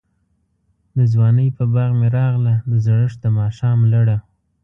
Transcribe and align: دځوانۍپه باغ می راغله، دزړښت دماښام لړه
دځوانۍپه 0.97 1.63
باغ 1.73 1.91
می 1.99 2.07
راغله، 2.17 2.53
دزړښت 2.69 3.17
دماښام 3.25 3.79
لړه 3.93 4.17